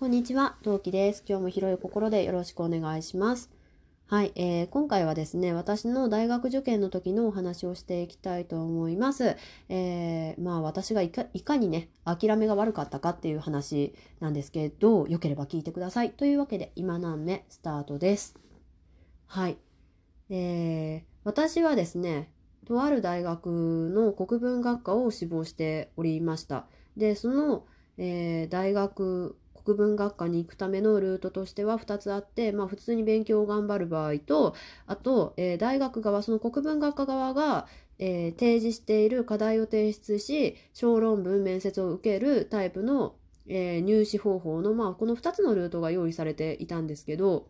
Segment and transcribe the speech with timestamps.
[0.00, 1.22] こんにちは、トウキです。
[1.28, 3.50] 今日も広い心でよろしくお願いします。
[4.06, 9.36] はい、えー今回はですね、私の大学受験の時のお話をしていきたいと思います。
[9.68, 16.12] えーまあ私がいかいかにね、諦めが悪かったかっていう話なんですけど、よければ聞いてください。
[16.12, 18.34] というわけで、今何目スタートです。
[19.26, 19.58] はい。
[20.30, 22.32] えー私はですね、
[22.64, 26.64] とある大学の国文学科を志望しておりました。
[26.96, 27.66] で、その、
[27.98, 29.36] えー大学
[29.70, 34.54] 国文学科に行くためのルートとしては2つあって、まあ、普通に勉強を頑張る場合と
[34.86, 37.66] あと、えー大学側その国文学科側が、
[37.98, 43.14] えー提示している課題を提出し小論文面接を受けるタイプの、
[43.46, 47.48] えー入試方法の、まあ、この2つのルートが用意されていたんですけど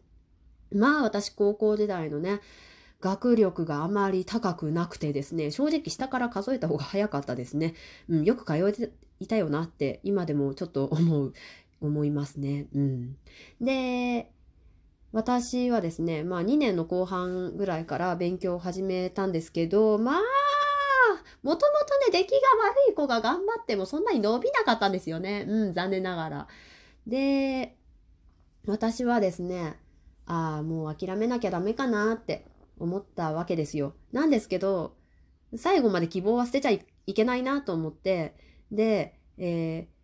[0.72, 2.40] まあ私高校時代のね
[3.00, 7.74] 学力があまり高くなくてですね、正直下から数えた方が早かったですね。
[8.08, 11.32] うん、よく通えていたよなって今でもちょっと思う、
[11.80, 12.66] 思いますね。
[12.74, 13.16] うん。
[13.60, 14.30] で、
[15.12, 20.20] 私はですね、まあ2年の後半ぐらいから勉強を始めたんですけど、まあ、
[21.42, 21.72] もとも
[22.06, 25.46] とね、出来が悪い子が頑張ってもそんなに伸びなかったんですよね。
[25.48, 26.48] うん、残念ながら。
[27.06, 27.76] で、
[28.66, 29.78] 私はですね、
[30.26, 32.46] ああ、もう諦めなきゃダメかなって
[32.78, 33.94] 思ったわけですよ。
[34.12, 34.94] なんですけど、
[35.56, 38.36] 最後まで希望は捨てちゃいけないなと思って、
[38.70, 39.99] で、えー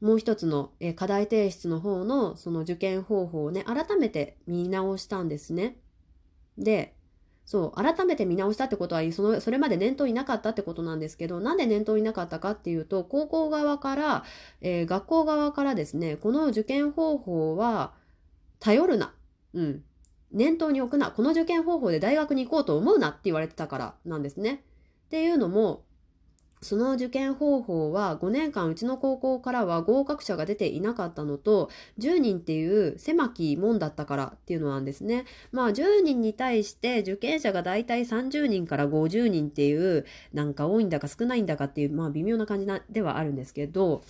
[0.00, 5.76] もう一つの、課題提出の方のその受験方法をね、改めて見直したんですね。
[6.56, 6.94] で、
[7.44, 14.24] そう、改めて見直したってことは、その、それまで念頭になかったってことなんですけど、なんで念頭になかったかっていうと、高校側から、
[14.60, 17.94] えー学校側からですね、この受験方法は、
[18.60, 19.14] 頼るな。
[19.54, 19.82] うん。
[20.30, 21.10] 念頭に置くな。
[21.10, 24.62] この受験方法で大学に行こうと思うなって言われてたからなんですね。
[25.06, 25.84] っていうのも、
[26.60, 35.24] その受験方法は5年間うちの高校からは合格者が出ていなかったのと10人っていう狭き門だったからっていうのなんですね。
[35.52, 44.02] まあ10人に対して受験者がだいたい30人から50人っていうなんか多いんだか少ないんだかっていうまあ微妙な感じなではあるんですけど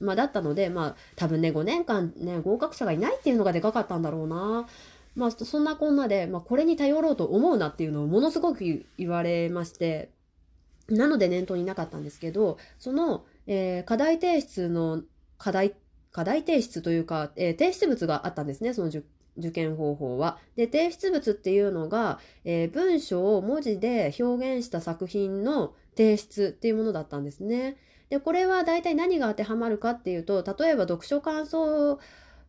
[0.00, 4.66] まあだったのでまあ多分ね5年間ね合格者がいないっていうのがでかかったんだろうな。
[5.14, 10.08] まあそんなこんなで、まあ、これに頼ろうと思うなっていうのをものすごく言われまして
[10.88, 15.02] なので念頭になかったんですけど、その、えー課題提出の
[15.38, 15.74] 課題、
[16.12, 19.02] 課題提出というか、えー提出物があったんですね、その受
[19.38, 20.38] 受験方法は。
[20.56, 27.76] で、提出物っていうのが、えー文章を文字で表現した作品の提出っていうものだったんですね。
[28.10, 31.98] で、これは大体何が当てはまるかっていうと、例えば読書感想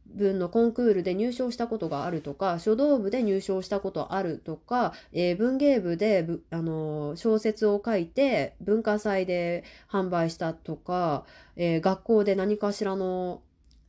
[0.07, 11.25] 文のコンクールで入賞したことがあるとか書道部で入賞したことあるとか、えー文芸部で、あの小説を書いて文化祭で販売したとか、
[11.55, 13.41] えー学校で何かしらの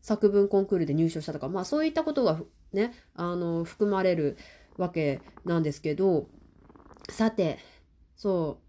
[0.02, 2.38] 作文コンクールで入賞したとか、まあ、そういったことが
[2.72, 4.36] ね、あの含まれる
[4.76, 6.26] わけなんですけど
[7.08, 7.58] さて
[8.16, 8.63] そう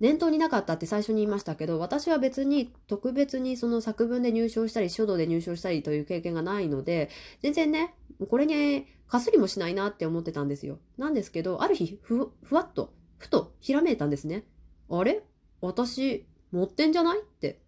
[0.00, 7.10] 念頭になかったって最初に言いましたけど私は別に特別にその作文で入賞したり書道で入賞したりという経験がないので
[7.42, 7.94] 全然ね
[8.28, 10.78] これにかすりもしないなって思ってたんですよ。
[10.98, 14.44] なんですけどある日ふふわっとふとひらめいたんですね。
[14.90, 15.22] あれ？
[15.60, 17.20] 私持ってんじゃない？
[17.20, 17.60] って。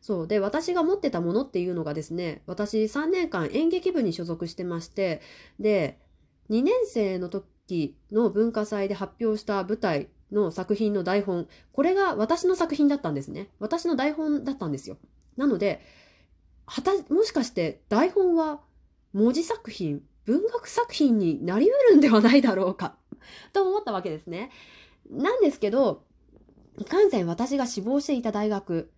[0.00, 0.26] そう。
[0.26, 5.20] で私が持ってたものっていうのがですね私3年間演劇部に所属してまして
[5.60, 5.98] で
[6.50, 11.46] 2年生の時の文化祭で発表した舞台の作品の台本。
[11.72, 13.48] これが私の作品だったんですね。
[13.60, 14.96] 私の台本だったんですよ。
[15.36, 15.80] なので
[16.66, 18.60] はたもしかして台本は
[19.12, 22.96] 文字作品文学作品になりうるんではないだろうか
[23.52, 24.50] と思ったわけですね。
[25.10, 26.04] なんですけど
[26.78, 28.90] いかんせん私が志望していた大学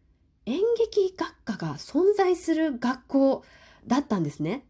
[0.46, 3.44] 演劇学科が存在する学校
[3.86, 4.66] だったんですね。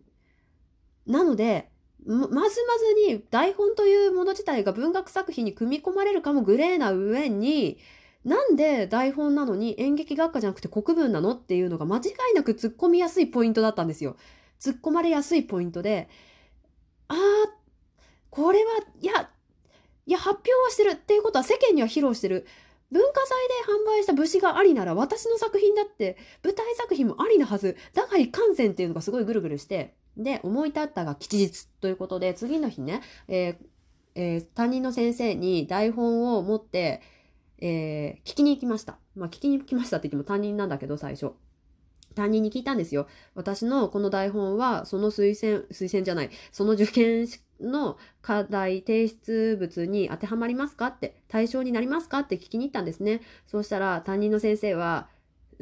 [1.07, 1.71] なので、
[2.07, 7.79] まずまずに台本というもの自体が文学作品に組み込まれるかもグレーな上に、
[8.25, 12.01] なんで台本なのに演劇学科じゃなくて国文なのっていうのが間違
[12.33, 14.17] いなく突っ込みやすいポイントだったんですよ。
[14.61, 16.09] 突っ込まれやすいポイントで、
[17.09, 17.19] あー、
[18.31, 19.31] これは、いや、
[20.07, 22.47] いや、発表はしてるっていうことは世間には披露してる。
[22.91, 33.57] 文化祭で販売した武士がありなら私の作品だって舞台作品もありなはずだがいかんせんっていうのがすごいぐるぐるしてで思い立ったが吉日ということで次の日ね、えー
[34.15, 37.03] えー担任の先生に台本を持って、
[37.59, 38.99] えー聞きに行きました。
[39.17, 41.33] まあ聞きに行きましたって言っても担任なんだけど最初。
[42.15, 43.07] 担任に聞いたんですよ。
[43.35, 47.27] 私のこの台本はその推薦推薦じゃないその受験
[47.61, 53.21] の課題提出物に当てはまりますかって対象になりますかって聞きに行ったんですね。
[53.47, 55.09] そうしたら担任の先生は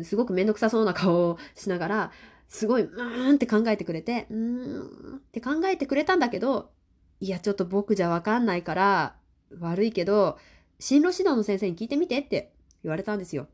[0.03, 2.13] すごく面倒くさそうな顔をしながら
[2.53, 6.71] すごい、うーんって考えてくれて、うーんって考えてくれたんだけど、
[7.19, 9.17] いや、ちょっと僕じゃわかんないから、
[9.59, 10.37] 悪いけど、
[10.79, 12.53] 進路指導の先生に聞いてみてって
[12.83, 13.49] 言われたんですよ。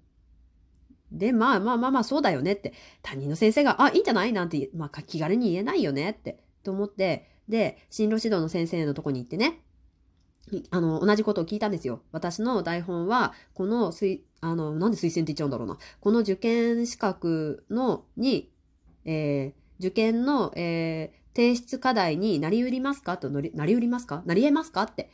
[1.12, 2.74] で、まあまあまあまあそうだよねって。
[3.02, 4.32] 担任の先生が、あ、いいんじゃない？
[4.32, 6.42] なんて、まあ気軽に言えないよねって。
[6.64, 9.62] と思って、で、進路指導の先生のとこに行ってね、
[10.70, 12.02] あの、同じことを聞いたんですよ。
[12.10, 15.78] 私の台本は、この推、あの、なんで推薦って言っちゃうんだろうな。
[16.00, 18.50] この受験資格の、に、
[19.10, 23.16] えー、受験の、えー、提出課題になりうりますか？
[23.16, 24.22] となり、なりうりますか？
[24.26, 24.82] なり得ますか？
[24.82, 25.06] って、っ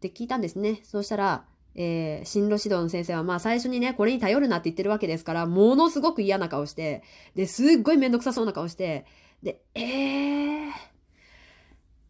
[0.00, 0.80] て聞いたんですね。
[0.82, 1.44] そうしたら、
[1.76, 7.04] えー、進路指導の先生は、まあ最初にね、これに頼るなって言ってるわけですから、ものすごく嫌な顔して、
[7.36, 9.06] で、すっごいめんどくさそうな顔して、
[9.44, 10.70] で、えー、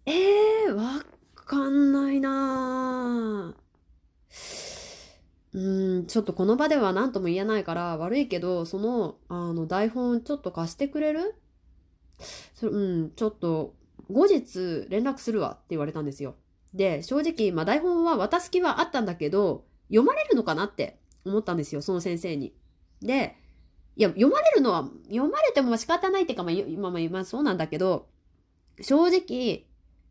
[0.06, 3.55] えー、わかんないな
[5.52, 11.35] うん、ちょっとこの場では何とも言えないから悪いけど、その、あの、台本ちょっと貸してくれる？
[12.55, 13.75] そ、うん、ちょっと、
[14.11, 16.37] 後日連絡するわって言われたんですよ。
[16.73, 22.55] で、正直、まあ台本は渡す気はあったんだけど、読まれるのかなって思ったんですよ、その先生に。
[23.03, 23.37] で、
[23.96, 28.08] いや、読まれるのは、読まれても仕方ないっていうか、まあ、今、まあ、まあ、そうなんだけど、
[28.81, 29.67] 正直、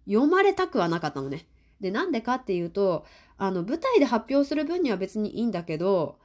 [0.06, 1.48] 読まれたくはなかったのね。
[1.82, 3.06] で、なんでかっていうと、
[3.38, 6.20] あの、舞台で発表する分には別にいいんだけど、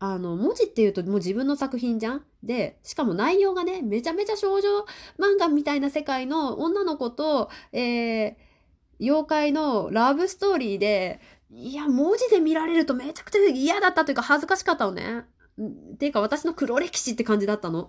[0.00, 2.24] あの、文字っていうともう自分の作品じゃん？
[2.42, 4.68] で、しかも内容がね、めちゃめちゃ少女
[5.18, 8.34] 漫画みたいな世界の女の子と、えー、
[9.00, 11.20] 妖怪のラブストーリーで、
[11.50, 15.24] いや、文字で見られるとめちゃくちゃ嫌だったというか恥ずかしかったのね。
[15.60, 17.88] っていうか私の黒歴史って感じだったの。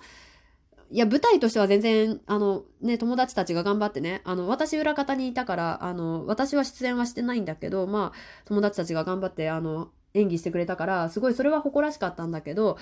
[0.91, 12.77] いや、舞台としては全然、あの、ね、友達たちが頑張ってね、あの、私裏方にいたから、あの、私は出演はしてないんだけど、まあ、友達たちが頑張って、あの、演技してくれたから、すごいそれは誇らしかったんだけど、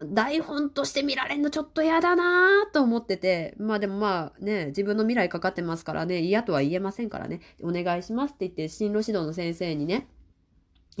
[0.00, 10.08] 台本として見られんのちょっと嫌だなと思ってて、まあでもまあね、自分の未来かかってますからね、嫌とは言えませんからね、お願いしますって言って、進路指導の先生にね、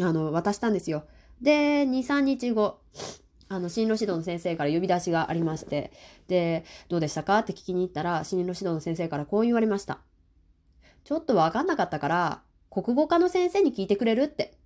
[0.00, 1.04] あの、渡したんですよ。
[1.40, 2.78] で、2、3日後、
[3.48, 5.92] あの、進路指導の先生から呼び出しがありまして、
[6.28, 7.38] で、どうでしたか？
[7.40, 10.00] って聞きに行ったら、進路指導の先生からこう言われました。
[11.04, 14.56] ちょっとわかんなかったから、国語科の先生に聞いてくれるって。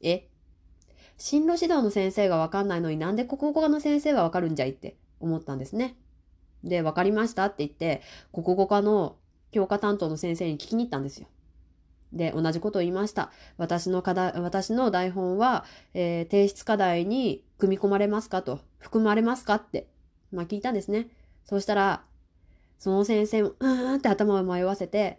[0.00, 0.28] え？
[1.18, 4.70] 進路指導の先生がわかんないのになんで国語科の先生はわかるんじゃい？
[4.70, 5.96] って思ったんですね。
[6.64, 8.00] で、わかりましたって言って、
[8.32, 9.16] 国語科の
[9.50, 11.26] 教科担当の先生に聞きに行ったんですよ。
[12.12, 13.30] で、同じことを言いました。
[13.56, 15.64] 私の課題、私の台本は、
[15.94, 19.88] えー、提出課題に組み込まれますかと、含まれますかって、
[20.32, 21.08] まあ聞いたんですね。
[21.44, 22.04] そうしたら、
[22.78, 25.18] その先生も、うーんって頭を迷わせて、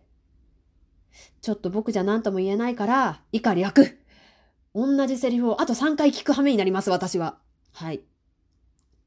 [1.42, 4.00] ちょっと僕じゃ何とも言えないから、以下略
[4.74, 7.38] 同じセリフをあと3回聞く羽目になります、私は。
[7.74, 8.02] はい。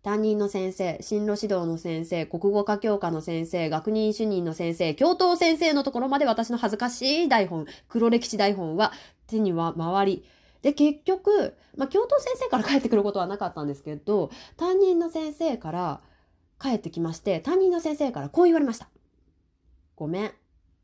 [0.05, 8.93] 担任の先生、進路指導の先生、国語科教科の先生、学年主任の先生、教頭先生のところまで私の恥ずかしい台本、黒歴史台本は
[9.27, 10.25] 手には回り、
[10.61, 16.03] で、結局、まあ、教頭先生から帰ってくることはなかったんですけど、担任の先生から
[16.61, 18.91] 帰ってきまして、担任の先生からこう言われました。
[19.97, 20.33] ごめん。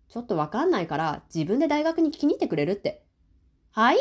[0.09, 3.03] ちょっとわかんないから自分で大学に聞きに行ってくれるって。
[3.73, 3.99] はい？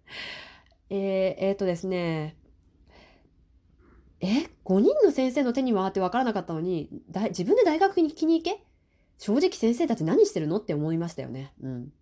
[0.90, 0.98] えー、
[1.48, 2.36] えー、とですね、
[4.20, 6.88] え ?5 人の先生の手にはって分からなかったのに、
[7.28, 8.62] 自分で大学に聞きに行け？
[9.18, 11.52] 正直先生たち何してるのって思いましたよね。
[11.62, 11.92] うん。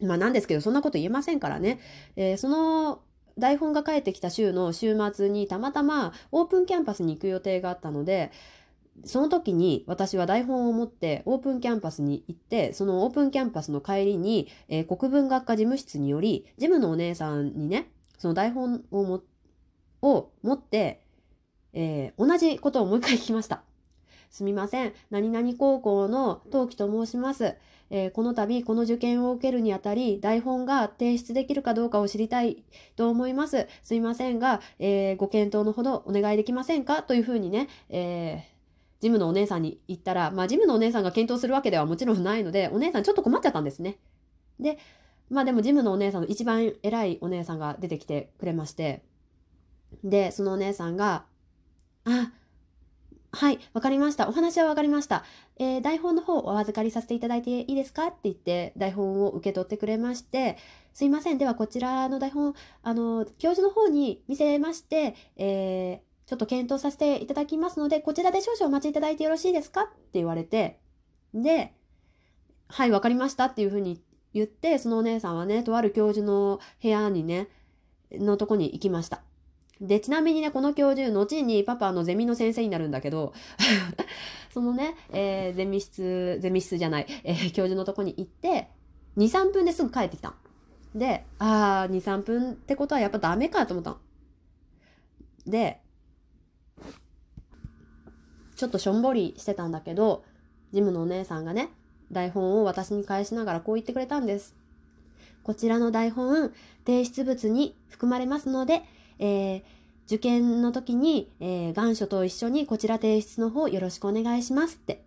[0.00, 1.80] まあなんですけど、そんなこと言えませんからね。
[2.16, 3.02] えー、その
[3.38, 8.30] 台本が返ってきた週の週末にたまたまオープンキャンパスに行く予定があったので、
[9.04, 19.22] その時に私は台本を持ってオープンキャンパスに行って、そのオープンキャンパスの帰りに、えー、国文学科事務室により、事務のお姉さんにね、その台本をも
[20.02, 21.03] を持って、
[21.74, 23.62] えー、同じことをもう一回聞きました。
[24.30, 24.92] すみません。
[25.10, 27.54] 何々高校の陶器と申します。
[27.90, 32.64] えー、この度、この受験を受けるにあたり、台本が提出できるかどうかを知りたい
[32.96, 33.68] と思います。
[33.82, 37.02] すみませんが、えー、ご検討のほどお願いできませんか？
[37.02, 38.42] というふうにね、えー、
[39.00, 43.98] ジムのお姉さんに言ったら、まあ、ジムのお姉さんが検討するわけではもちろんないので、お姉さんちょっと困っちゃったんですね。
[44.58, 44.78] で、
[45.30, 49.04] まあでもジムのお姉さんの一番偉いお姉さんが出てきてくれまして、
[50.02, 51.26] で、そのお姉さんが、
[52.06, 52.30] あ、
[53.32, 54.28] はい、わかりました。
[54.28, 55.24] お話はわかりました。
[55.56, 58.08] えー、台本の方お預かりさせていただいていいですか？
[58.08, 60.56] って言って台本を受け取ってくれまして、
[60.92, 61.38] すいません。
[61.38, 69.82] ではこちらの台本、あの、教授の方に見せまして、えー、ちょっと検討させていただきますので、こちらで少々お待ちいただいてよろしいですか？
[69.82, 70.78] って言われて、
[71.32, 71.74] で、
[72.68, 74.00] はい、わかりましたっていうふうに
[74.32, 77.48] 言って、そのお姉さんはね、とある教授の部屋にね、
[78.12, 79.22] のとこに行きました。
[79.80, 83.32] で、ちなみにね、この教授、後にパパのゼミの先生になるんだけど、
[84.52, 88.68] そのね、えー、ゼミ室、ゼミ室じゃない、えー、教授のとこに行って、
[89.16, 90.34] 2、3分ですぐ帰ってきた。
[90.94, 93.96] で、あー、2、3分ってことはやっぱダメかと思った
[95.46, 95.80] で、
[98.56, 100.24] ちょっとしょんぼりしてたんだけど、
[100.72, 101.70] ジムのお姉さんがね、
[102.12, 104.54] 台本を私に返しながらこう言ってくれたんです。
[105.42, 106.52] こちらの台本、
[106.86, 108.82] 提出物に含まれますので、
[109.18, 109.62] えー、
[110.06, 115.02] 受験の時に、えー、願書と一緒にこちら提出の方よろしくお願いしますって。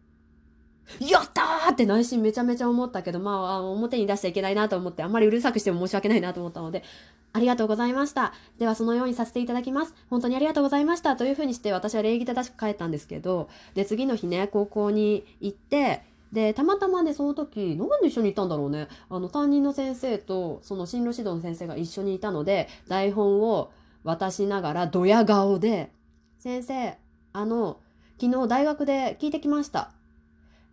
[1.00, 6.84] やったーって内心めちゃめちゃ思ったけど、まあ、表に出しちゃいけないなと思って、あんまりうるさくしても申し訳ないなと思ったので、
[7.34, 8.34] ありがとうございました。
[8.58, 9.94] では、そのようにさせていただきます。
[10.10, 11.16] 本当にありがとうございました。
[11.16, 18.88] というふうにして、私は礼儀正しく帰ったんですけど、で、次の日ね、高校に行って、で、たまたまね、その時、なんで一緒にいたんだろうね。
[19.10, 23.72] あの、担任の先生と、その進路指導の先生が一緒にいたので、台本を
[24.08, 25.92] 渡しながら、ドヤ顔で、
[26.40, 26.98] 先生、
[27.34, 27.80] あの、
[28.20, 29.92] 昨日大学で聞いてきました。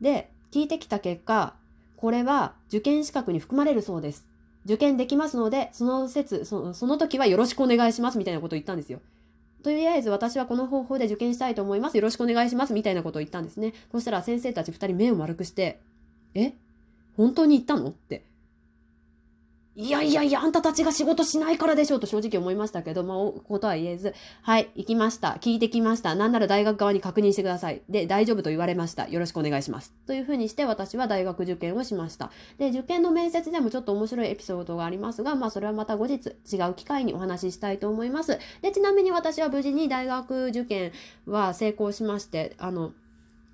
[0.00, 1.54] で、聞いてきた結果、
[1.96, 4.26] これは受験資格に含まれるそうです。
[4.64, 9.00] 受験できますので、その説、そのその時はよろしくお願いしますみたいなことを言ったんですよ。
[9.62, 11.96] とりあえず私はこの方法で受験したいと思います。
[11.96, 12.72] よろしくお願いします。
[12.72, 13.72] みたいなことを言ったんですね。
[13.90, 15.80] そしたら先生たち二人目を丸くして、
[16.34, 16.52] え？
[17.16, 17.88] 本当に言ったの？
[17.88, 18.24] って
[19.76, 23.16] いやいやいや、あんたたちが仕事しないからでしょうと正直思いましたけど、まあ、
[23.48, 25.38] ことは言えず、はい、行きました。
[25.40, 26.14] 聞いてきました。
[26.14, 27.82] なんなら大学側に確認してください。
[27.88, 29.08] で、大丈夫と言われました。
[29.08, 29.92] よろしくお願いします。
[30.06, 32.30] というふうにして私は大学受験をしました。
[32.56, 38.38] で、受験の面接でもちょっと面白いエピソードがありますが、まあ、それはまた後日違う機会にお話ししたいと思います。
[38.62, 40.92] で、ちなみに私は無事に大学受験
[41.26, 42.92] は成功しまして、あの、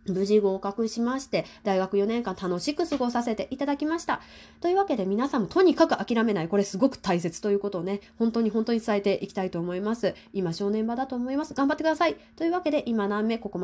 [0.06, 4.20] 無事合格しまして、大学4年間楽しく過ごさせていただきました。
[4.60, 6.48] というわけで皆さんもとにかく諦めない。
[6.48, 10.14] これすごく大切ということをね、本当に本当に伝えていきたいと思います。
[10.32, 11.54] 今正念場だと思います。
[11.54, 12.16] 頑張ってください。
[12.36, 13.58] というわけで今何目ここまで